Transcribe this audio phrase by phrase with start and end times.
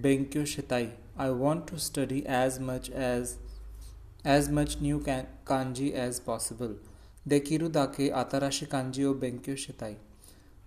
[0.00, 0.92] benkyo shitai.
[1.16, 3.38] I want to study as much as
[4.24, 6.76] as much new kanji as possible.
[7.28, 9.96] Dekiru dake atarashi kanji o benkyo shitai.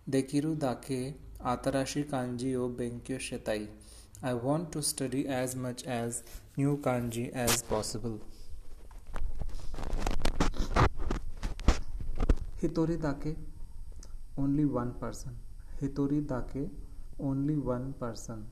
[0.10, 3.68] Dekiru dake atarashi kanji o benkyo shitai.
[4.22, 6.24] I want to study as much as
[6.56, 8.20] new kanji as possible.
[12.62, 13.36] Hitori dake
[14.38, 15.36] only one person.
[15.82, 16.70] Hitori dake
[17.20, 18.46] only one person.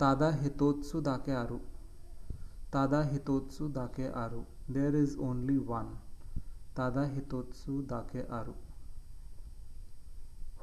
[0.00, 1.56] तादा हितोत्सु दाके आरु।
[2.72, 4.38] तादा हितोत्सु दाके आरु।
[4.70, 5.88] There is only one
[6.76, 8.52] तादा हितोत्सु दाके आरु।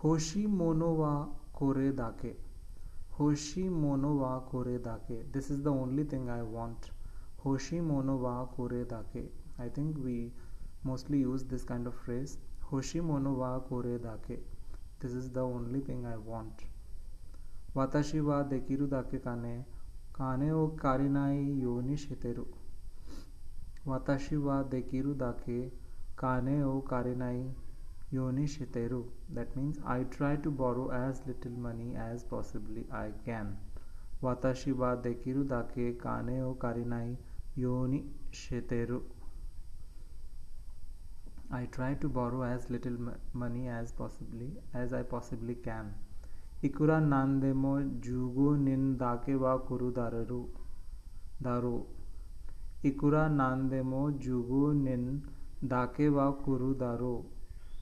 [0.03, 1.11] होशी मोनोवा
[1.53, 2.35] कोरे दाके।
[3.19, 6.89] होशी मोनोवा कोरे दाके। This is the only thing I want
[7.45, 9.29] होशी मोनो मोनोवा कोरे दाके।
[9.61, 10.33] I think we
[10.85, 12.39] mostly use this kind of phrase
[12.71, 14.35] होशी मोनोवा कोरे दाके।
[15.01, 16.76] This is the only thing I want
[17.77, 19.55] वाताशी वा देखीरु दाके काने
[20.15, 22.45] काने ओ कारिनाई योनी शेतेरु
[23.87, 25.57] वाताशी व देखीरु दाके
[26.19, 27.43] काने ओ कारिनाई
[28.13, 29.01] योनी शेतेरु
[29.35, 33.55] that means I try to borrow as little money as possibly I can
[34.23, 37.15] वाताशी वा देखीरु दाके काने ओ कारिनाई
[37.59, 38.01] योनी
[38.35, 38.99] शेतेरु
[41.53, 42.97] I try to borrow as little
[43.43, 44.51] money as possibly
[44.81, 45.95] as I possibly can
[46.63, 50.49] Ikura nandemo jugo nin dake wa kuru dararu.
[51.39, 51.85] Daru.
[52.83, 55.21] Ikura nandemo jugo nin
[55.61, 57.25] dake wa kuru daru.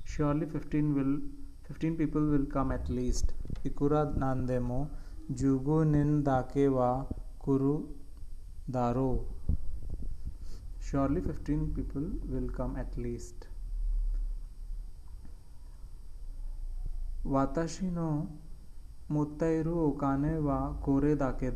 [0.04, 1.22] Surely 15 will
[1.70, 3.34] 15 people will come at least.
[3.64, 4.90] Ikura nandemo
[5.34, 7.06] jugo nin dake wa
[7.40, 7.88] kuru
[8.70, 9.26] daru.
[10.82, 13.48] Surely 15 people will come at least.
[17.26, 18.28] Watashi no
[19.12, 21.50] मोत्तेरु ओकाने वा कोरे दाके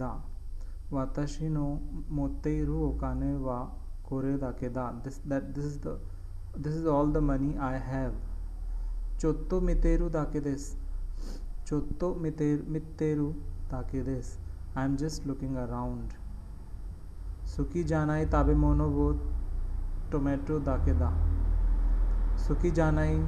[0.91, 1.65] वाताशी no
[2.11, 3.57] मोत्तेरु ओकाने वा
[4.05, 5.99] कोरे दाके दा this that this is the
[6.57, 8.13] this is all the money I have
[9.19, 10.69] चोत्तो मितेरु दाके दिस
[11.67, 13.27] चोत्तो मितेर मितेरु
[13.71, 14.37] दाके this
[14.77, 16.13] I am just looking around
[17.47, 19.11] सुखी जानाई ताबे मोनो वो
[20.11, 21.11] टोमेटो दाके दा
[22.47, 23.19] सुखी जानाई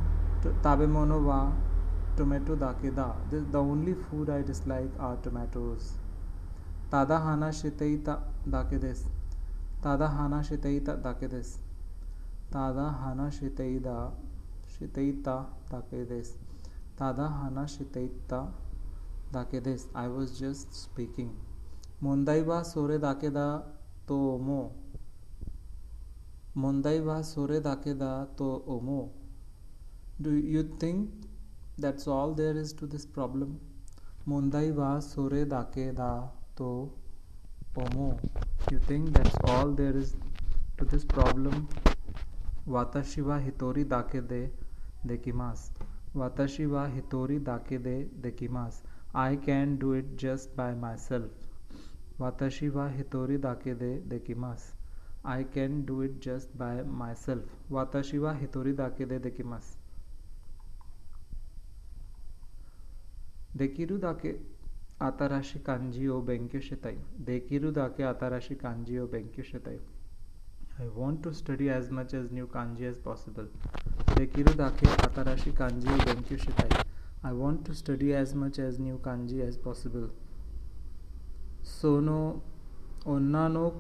[0.64, 1.42] ताबे मोनो वा
[2.16, 3.16] tomato da ke da.
[3.30, 5.94] This, the only food I dislike are tomatoes.
[6.92, 9.06] Tada hana shiteita da ke des.
[9.82, 11.58] Tada hana shiteita da ke des.
[12.52, 14.12] Tada hana shiteida
[14.74, 16.34] shiteita da ke des.
[16.98, 18.52] Tada hana shiteita
[19.32, 19.88] da ke des.
[19.96, 21.32] I was just speaking.
[22.04, 23.62] Mundai ba sore da ke da
[24.06, 24.74] tomo.
[26.58, 29.12] Mundai ba sore da ke da tomo.
[30.20, 31.10] Do you think
[31.82, 33.56] that's all there is to this problem
[34.28, 36.10] मुंदई वा सोरे दाके दा
[36.58, 36.72] तो
[37.76, 38.10] पोमो
[38.72, 40.16] you think that's all there is
[40.80, 41.66] to this problem
[42.70, 45.72] वाताशिवा हितोरी दाके दे की मास देकिमास
[46.16, 48.82] वाताशिवा हितोरी दाके दे दे की मास
[49.18, 54.72] I can do it just by myself वाताशिवा हितोरी दाके दे दे की मास
[55.28, 59.76] I can do it just by myself वाता शिवा हितोरी दाके दे देकिमास
[63.54, 64.40] Dekiru dake
[65.00, 66.98] atarashi kanji o benkyo shitai.
[67.20, 69.10] Dekiru dake atarashi kanji o.
[70.80, 73.48] I want to study as much as new kanji as possible.
[74.16, 76.86] Dekiru dake atarashi kanji o benkyo shitai.
[77.24, 80.10] I want to study as much as new kanji as possible.
[81.62, 82.42] Sono
[83.06, 83.72] onna no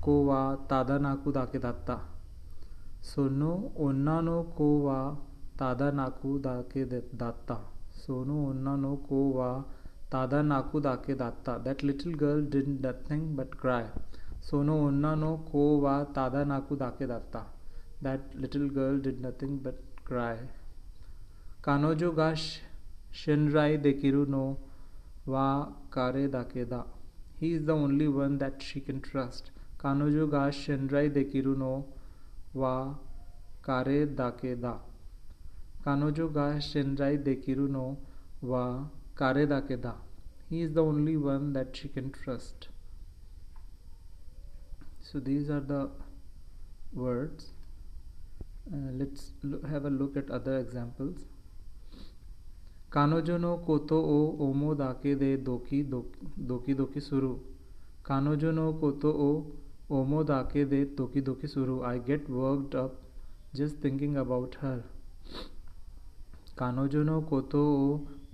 [0.00, 2.00] ko wa tada naku dake datta.
[3.00, 5.16] Sono onna no ko wa
[5.56, 6.84] tada naku dake
[7.16, 7.56] datta.
[7.56, 7.73] Sonu onna
[11.82, 13.84] little girl did nothing but cry.
[14.40, 17.46] Sono onna no ko wa tada naku dake datta.
[18.02, 20.36] That little girl did nothing but cry.
[21.62, 22.34] Kanojo ga
[23.12, 24.58] shinrai dekiru no
[25.24, 26.84] wa kare dake da.
[27.40, 29.50] He is the only one that she can trust.
[29.78, 31.86] Kanojo ga shinrai dekiru no
[32.52, 32.94] wa
[33.62, 34.78] kare dake da.
[35.84, 37.86] कानोजो गा शेनजाई दे किरुनो
[38.50, 38.64] वा
[39.18, 39.94] कारेदा के दा।
[40.50, 42.68] He is the only one that she can trust
[45.08, 45.80] so these are the
[46.96, 47.52] words
[48.98, 49.30] let's
[49.70, 51.26] have a look at other examples
[52.92, 57.32] कानोजो नो कोतो ओ ओमो दाके दे दोकी दोकी दोकी शुरू
[58.06, 59.30] कानोजो नो कोतो ओ
[60.00, 63.00] ओमो दाके दे दोकी दोकी शुरू I get worked up
[63.56, 64.82] just thinking about her
[66.58, 67.62] कानोजन कतो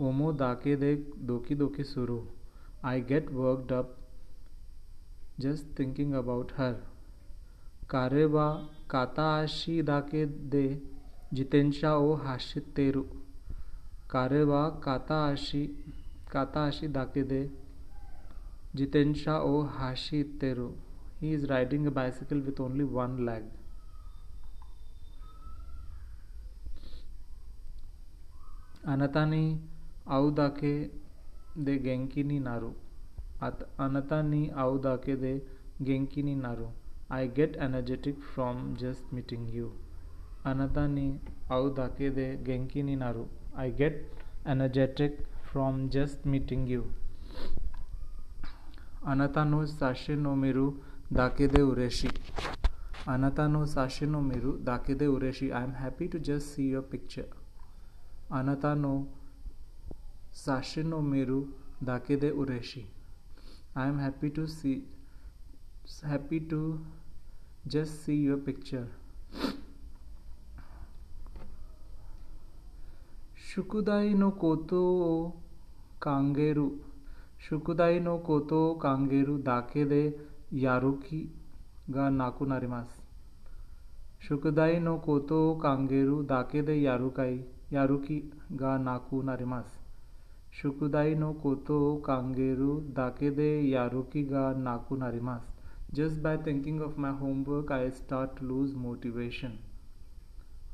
[0.00, 0.94] ओमो दाके दे,
[1.28, 2.16] दोकी दोकी सुरु।
[2.84, 3.96] I get worked up
[5.40, 6.74] just thinking about her
[7.90, 8.46] कारे बा
[8.90, 10.66] काता आशी दाके दे,
[11.34, 13.02] जितेंशा ओ हाशित तेरु।
[14.10, 15.64] कारे बा काता आशी
[16.32, 17.40] काता आशी दाके दे,
[18.74, 20.68] जितेंशा ओ हाशी तेरु।
[21.20, 23.50] He is riding a bicycle with only one leg
[28.92, 29.42] Anatani
[30.06, 30.90] audake
[31.56, 32.74] de genki ni naru.
[33.78, 35.42] Anata ni audake de
[35.82, 36.68] genki ni naru.
[37.10, 39.72] I get energetic from just meeting you.
[40.44, 43.28] Anata ni audake de genki ni naru.
[43.56, 43.94] I get
[44.46, 45.18] energetic
[45.52, 46.92] from just meeting you.
[49.06, 50.66] Anata no sashe no miru
[51.12, 52.10] dake de ureshi.
[53.06, 53.64] Anata no
[58.32, 58.74] आनाता
[60.34, 61.40] साशिनो मेरु
[61.84, 62.82] दाके दे उरेशी
[63.76, 64.74] I am happy to see
[66.04, 66.60] happy to
[67.66, 68.88] just see your picture
[73.44, 74.80] शुकुदाई नो कोतो
[76.02, 76.68] कांगेरु,
[77.40, 80.02] शुकुदाई नो कोतो कांगेरु दाके दे
[80.54, 81.18] यारुकी
[81.90, 83.00] गा नाकु नारिमास।
[84.28, 88.24] शुकुदाई नो कोतो कांगेरु दाके दे यारुकाई। Yaruki
[88.56, 89.78] ga naku narimasu.
[90.50, 95.46] Shukudai no koto kangeru dakede yaruki ga naku narimasu.
[95.92, 99.58] Just by thinking of my homework, I start to lose motivation.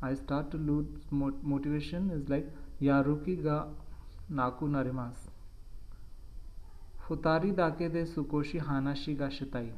[0.03, 2.47] I start to lose motivation is like
[2.81, 3.67] yaruki ga
[4.29, 5.31] naku narimasu.
[7.07, 9.71] Futari dake de sukoshi hanashi ga shitai.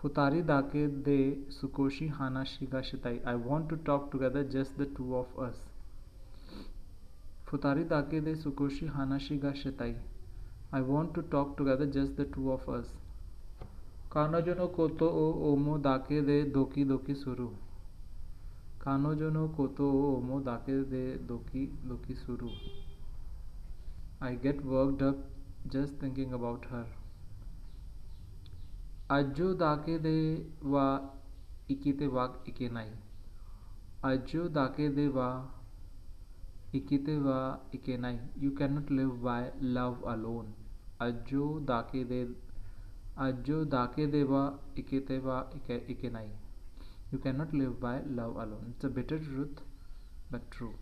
[0.00, 3.20] Futari dake de sukoshi hanashi ga shitai.
[3.26, 5.73] I want to talk together, just the two of us.
[7.54, 9.94] Futari dake de Sukoshi Hanashi ga Shitai.
[10.72, 12.88] I want to talk together, just the two of us.
[14.10, 17.48] Kanojo no koto o omo dake de doki doki suru.
[18.84, 22.50] Kanojo no koto o omo dake de doki doki suru.
[24.20, 25.16] I get worked up
[25.70, 26.86] just thinking about her.
[29.08, 31.00] Ajo dake de wa
[31.70, 32.88] ikite wa ikenai.
[34.02, 35.44] Ajo dake de wa
[36.74, 37.38] इकिते वा
[37.74, 40.54] इके नाई you can not live by love alone
[41.02, 42.22] अजो दाके दे
[43.26, 44.42] अजो दाके दे वा
[44.78, 45.38] इकिते वा
[45.88, 46.30] इके नाई
[47.12, 49.62] you can not live by love alone it's a better truth
[50.32, 50.72] but true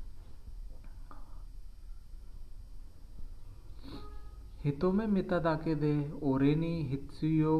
[4.64, 7.54] हितो में मिता दाके दे ओरेनी हितसियो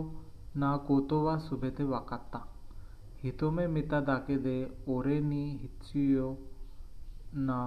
[0.56, 2.47] ना कोतो वा सुबे ते वाकत्ता
[3.23, 4.54] हितो में मिता दाके दे
[4.88, 6.28] ओरेनी हितसियो
[7.49, 7.59] ना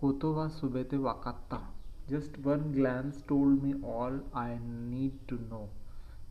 [0.00, 1.60] Kotova Subete Wakatta.
[2.08, 5.68] Just one glance told me all I need to know.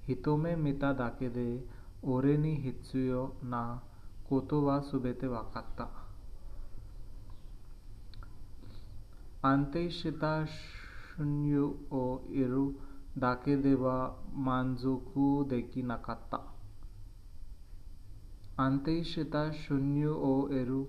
[0.08, 1.62] Hitome mita dake de
[2.02, 3.78] ore ni hitsuyo na
[4.28, 5.88] koto wa subete wakatta.
[9.44, 12.74] Ante shita shunyu o iru
[13.16, 16.40] dake de wa manzoku deki nakatta.
[18.58, 20.88] Ante shita shunyu o iru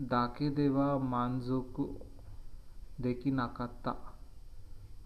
[0.00, 1.74] डाके देवा मानजोक
[3.00, 3.90] देखी नाकाता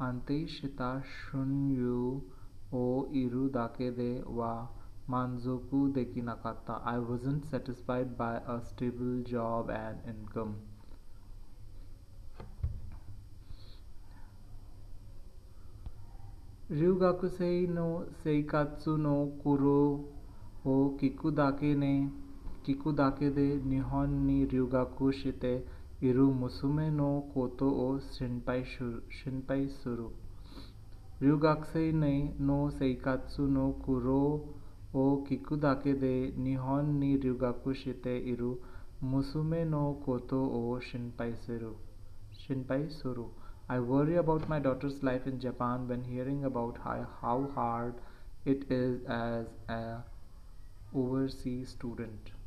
[0.00, 2.20] अंत शिता शून्यु
[2.74, 4.52] ओ इरु डाके दे वा
[5.10, 10.54] मानजोक देखी नाकाता I wasn't satisfied by a stable job and income
[16.70, 19.80] रिगाकुसेई नो, सेई कात्सु नो कुरो
[20.66, 21.92] ओ किकु दाके ने
[22.68, 25.62] kikudake de nihon ni ryugaku shite
[26.02, 30.12] iru musume no koto o shinpai shuru, shinpai suru.
[31.22, 34.20] Ryugakusei ne no seikatsu no kuro
[34.92, 38.58] o kikudake de nihon ni ryugaku shite iru
[39.00, 41.74] musume no koto o shinpai suru.
[42.32, 43.30] Shinpai suru.
[43.66, 47.94] I worry about my daughter's life in Japan when hearing about how, how hard
[48.44, 50.04] it is as a
[50.94, 52.37] overseas student.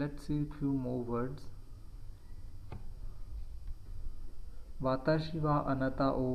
[0.00, 1.42] Let's see a few more words.
[4.82, 6.28] Watashi wa anata o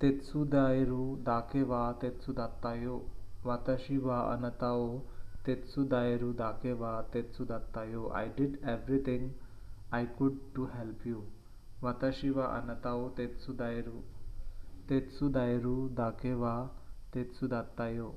[0.00, 2.96] Tetsudairu dake wa tetsudattayo.
[3.44, 5.02] Watashi wa anata o
[5.44, 8.10] Tetsudairu dake wa tetsudattayo.
[8.12, 9.30] I did everything
[9.92, 11.22] I could to help you.
[11.82, 14.02] Watashi wa anata o Tetsudairu
[14.88, 16.68] Tetsudairu dake wa
[17.12, 18.14] tetsu datta yo.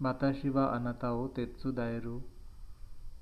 [0.00, 2.22] Watashi wa anata o tetsu daeru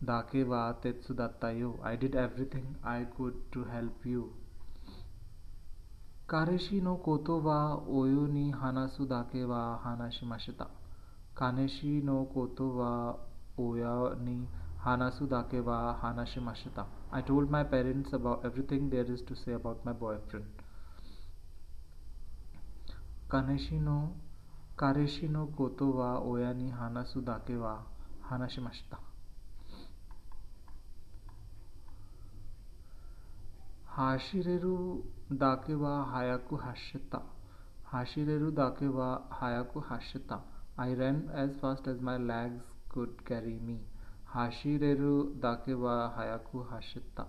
[0.05, 4.23] डाके वा तेत्सु दत्तायो I did everything I could to help you
[6.31, 7.59] कारेशी नो कोतो वा
[7.99, 10.65] ओयो नी हानासु दाके वा हानाशी मशिता
[11.38, 12.91] कानेशी नो कोतो वा
[13.61, 14.37] ओया नी
[14.81, 19.53] हानासु दाके वा हानाशी मशिता I told my parents about everything there is to say
[19.55, 20.62] about my boyfriend
[23.31, 23.99] कानेशी नो
[24.79, 27.75] कारेशी नो कोतो वा ओया नी हानासु दाके वा
[28.23, 29.03] हानाशी मशिता
[33.97, 37.23] Hashireru dake wa hayaku hashita.
[37.91, 40.41] Hashireru dake wa hayaku hashita.
[40.76, 43.79] I ran as fast as my legs could carry me.
[44.35, 47.26] Hashireru dake wa hayaku hashita.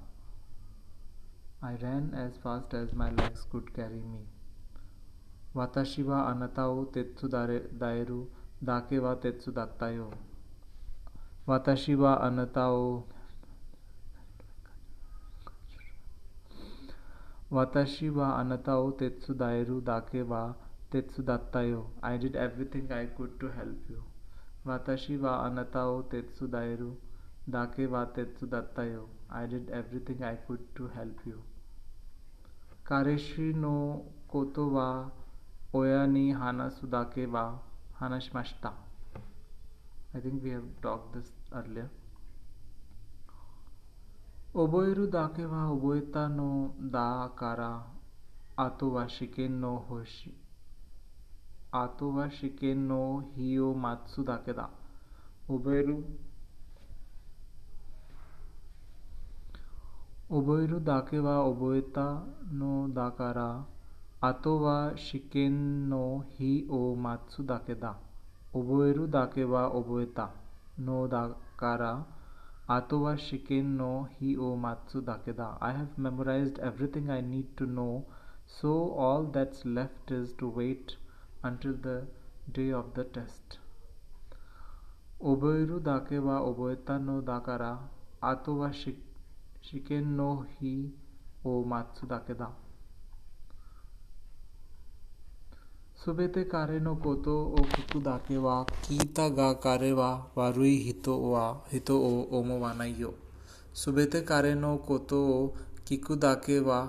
[1.62, 4.28] I ran as fast as my legs could carry me.
[5.56, 8.28] Watashi wa anata o tetsu daeru
[8.62, 10.12] dake wa tetsu datta yo.
[11.48, 13.06] Watashi wa anata o
[17.50, 20.54] O tetsu daeru dake wa
[20.92, 21.90] tetsu datta yo.
[22.04, 24.04] I did everything I could to help you.
[24.66, 26.98] Watashi wa anata o tetsu daeru
[27.50, 29.08] dake wa tetsu datta yo.
[29.30, 31.42] I did everything I could to help you.
[32.84, 35.10] Kareshi no koto wa
[35.74, 37.60] oya ni hanasu dake wa
[38.02, 38.74] hanashimashita.
[40.14, 41.90] I think we have talked this earlier.
[44.62, 47.72] Oboeru dake wa oboeta no da kara
[48.58, 50.32] ato wa shiken no hoshi
[51.82, 53.02] ato wa shiken no
[53.36, 54.66] hi o matsu dake da
[55.50, 55.98] oboeru
[60.38, 62.08] oboeru dake wa oboeta
[62.52, 63.50] no da kara
[64.30, 66.04] ato wa shiken no
[66.38, 67.94] hi o matsu dake da
[68.56, 70.32] oboeru dake wa oboeta
[70.80, 71.22] no da
[72.68, 75.58] kara Atowa Shiken no Hi o Matsu Dakeda.
[75.62, 78.06] I have memorized everything I need to know,
[78.46, 80.98] so all that's left is to wait
[81.44, 82.08] until the
[82.52, 83.60] day of the test.
[85.22, 87.80] Oboiru dake wa oboeta no dakara
[88.22, 88.72] ato wa
[89.62, 90.92] shiken no hi
[91.46, 92.67] o matsu dakeda.
[96.08, 101.16] सुबह ते कारे no कोतो ओ कुकु दाके वा, कीता गा कारे वा, वारुई हितो
[101.24, 103.12] वा हितो ओ ओमो वानाइयो।
[103.82, 105.42] सुबह ते कारे नो कोतो ओ
[105.90, 106.80] किकु दाके वा,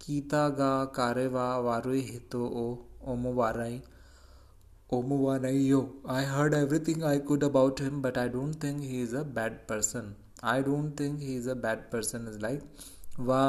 [0.00, 2.66] कीता गा कारे वा, वारुई हितो ओ
[3.12, 3.80] ओमो वाराई,
[4.94, 9.16] ओमो वानाइयो। I heard everything I could about him but I don't think he is
[9.16, 12.62] a bad person I don't think he is a bad person is like
[13.20, 13.42] वा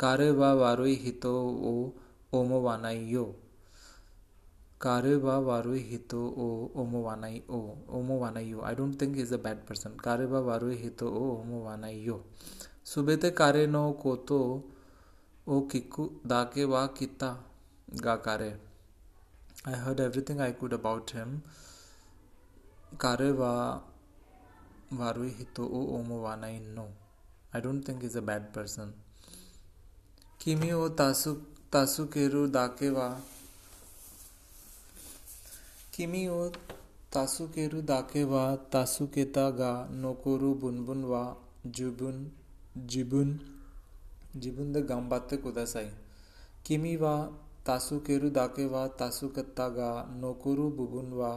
[0.00, 1.40] कारे वा, वारुई हितो
[1.70, 1.80] ओ
[2.40, 3.32] ओमो वानाइयो।
[4.84, 5.40] Yo.
[5.44, 8.62] Warui hito o omowanai o omowanai yo.
[8.62, 9.96] I don't think he's a bad person.
[9.96, 12.24] Kare wa warui hito o omowanai yo.
[12.84, 14.62] Subete kare no koto
[15.46, 17.36] o kiku dake wa kita
[18.00, 18.56] ga kare.
[19.66, 21.42] I heard everything I could about him.
[22.98, 23.80] Kare wa
[24.92, 26.88] warui hito o omowanai no.
[27.52, 28.92] I don't think he's a bad person.
[30.38, 33.16] Kimi o tasu tasukeru dake wa
[35.96, 36.48] किमी ओ
[37.12, 41.20] तासुकेरु दाके वा तासुकेता गा, नोकोरु बुनबुन वा,
[41.66, 42.16] जुबुन,
[42.86, 43.38] जिबुन
[44.36, 44.86] जिबुन the
[45.44, 45.90] कुदा साई
[46.66, 47.14] किमी वा
[47.66, 51.32] तासुकेरु दाके वा तासुकत्ता गा, नोकोरु बुबुन वा,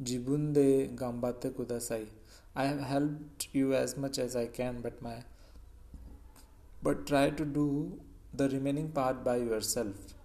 [0.00, 2.06] जिबुन दे गंबाते कुदासाई।
[2.56, 5.24] I have helped you as much as I can but my
[6.84, 7.66] but try to do
[8.34, 10.19] the remaining part by yourself self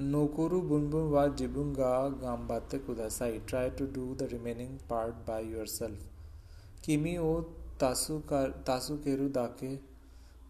[0.00, 3.44] Nokuru Bunbun wa Jibunga Gambate Kudasai.
[3.46, 5.98] Try to do the remaining part by yourself.
[6.80, 7.44] Kimi o
[7.80, 9.80] Tasukeru Dake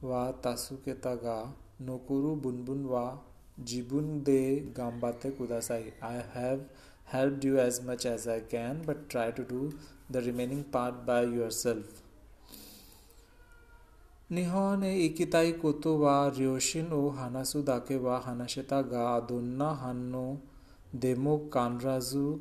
[0.03, 1.47] wa Tasuketa ga
[1.83, 3.17] Nokuru Bunbun wa
[3.65, 5.93] Jibun de Gambate Kudasai.
[6.03, 6.61] I have
[7.07, 9.73] helped you as much as I can, but try to do
[10.11, 11.87] the remaining part by yourself.
[14.31, 20.43] Nihon e ikitai koto wa ryoshin o hanasu dake wa hanashita ga adonna hanno
[20.93, 22.39] demo kanrazu.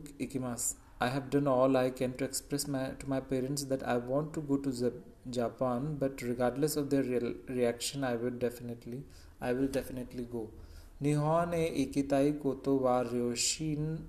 [0.99, 4.33] I have done all I can to express my, to my parents that I want
[4.33, 4.91] to go to
[5.29, 9.03] Japan, but regardless of their re reaction, I will definitely,
[9.39, 10.49] I will definitely go.
[11.01, 13.99] Nihon e ikitai koto wa ryoshin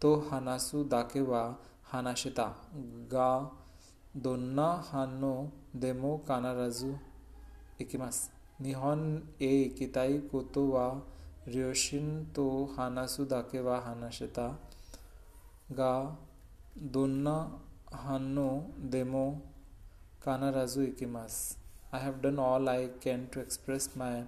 [0.00, 1.56] to hanasu dake wa
[1.90, 2.52] hanashita
[3.08, 3.46] ga
[4.14, 6.95] donna hanno でも必ず
[7.79, 8.31] 行きます。
[8.61, 11.01] 日本へ行きたいことは
[11.47, 14.57] ryoshin to hanasu dake wa hanashita
[15.71, 16.15] ga
[16.75, 17.51] donna
[17.91, 19.41] hanno demo
[20.21, 21.57] kanarazu ikimasu.
[21.91, 24.23] I have done all I can to express my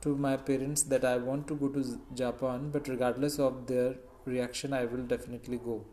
[0.00, 1.82] to my parents that I want to go to
[2.14, 3.94] Japan, but regardless of their
[4.24, 5.84] reaction, I will definitely go.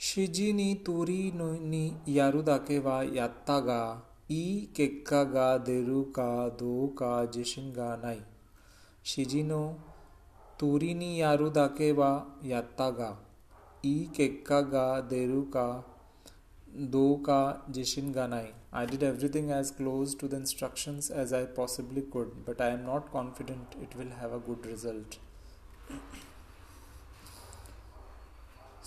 [0.00, 4.00] Ni turi no ni yaru dake wa yatta ga
[4.30, 8.22] i kekka ga deru ka do ka jishin ga nai.
[9.02, 9.76] Shiji no
[10.56, 13.16] turi ni yaru dake wa yatta ga
[13.82, 15.82] i kekka ga deru ka
[16.90, 18.54] do ka jishin ga nai.
[18.72, 22.84] I did everything as close to the instructions as I possibly could, but I am
[22.86, 25.18] not confident it will have a good result.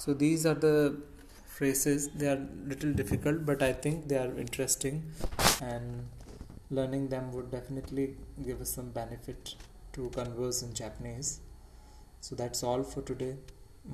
[0.01, 0.97] So these are the
[1.45, 2.09] phrases.
[2.09, 5.03] They are little difficult, but I think they are interesting,
[5.61, 6.07] and
[6.71, 8.15] learning them would definitely
[8.47, 9.55] give us some benefit
[9.93, 11.41] to converse in Japanese.
[12.19, 13.35] So that's all for today.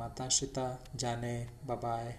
[0.04, 1.36] Matashita Jane.
[1.66, 2.16] Bye bye.